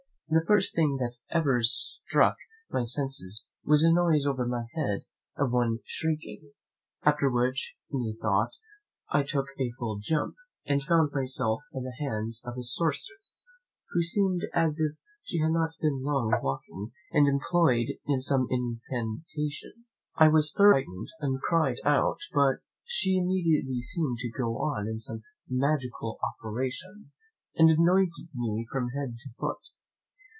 The 0.33 0.45
first 0.47 0.73
thing 0.73 0.95
that 1.01 1.17
ever 1.29 1.59
struck 1.61 2.37
my 2.69 2.83
senses 2.83 3.43
was 3.65 3.83
a 3.83 3.91
noise 3.91 4.25
over 4.25 4.45
my 4.47 4.63
head 4.73 5.01
of 5.35 5.51
one 5.51 5.79
shrieking; 5.83 6.53
after 7.03 7.29
which, 7.29 7.75
methought, 7.91 8.51
I 9.09 9.23
took 9.23 9.47
a 9.59 9.69
full 9.71 9.97
jump, 9.99 10.35
and 10.65 10.81
found 10.81 11.11
myself 11.13 11.63
in 11.73 11.83
the 11.83 11.97
hands 11.99 12.41
of 12.45 12.53
a 12.57 12.63
sorceress, 12.63 13.45
who 13.89 14.01
seemed 14.01 14.43
as 14.53 14.79
if 14.79 14.93
she 15.21 15.39
had 15.39 15.51
been 15.81 16.01
long 16.01 16.31
waking 16.41 16.93
and 17.11 17.27
employed 17.27 17.87
in 18.05 18.21
some 18.21 18.47
incantation: 18.49 19.83
I 20.15 20.29
was 20.29 20.53
thoroughly 20.53 20.85
frightened, 20.85 21.07
and 21.19 21.41
cried 21.41 21.79
out; 21.83 22.19
but 22.33 22.59
she 22.85 23.17
immediately 23.17 23.81
seemed 23.81 24.19
to 24.19 24.29
go 24.31 24.53
on 24.59 24.87
in 24.87 24.97
some 24.97 25.23
magical 25.49 26.19
operation, 26.39 27.11
and 27.55 27.69
anointed 27.69 28.29
me 28.33 28.65
from 28.71 28.91
head 28.91 29.17
to 29.19 29.29
foot. 29.37 29.59